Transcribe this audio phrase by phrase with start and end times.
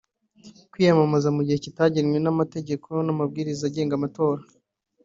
[0.71, 4.41] kwiyamamaza mu gihe kitagenwe n’amategeko n’amabwiriza agenga amatora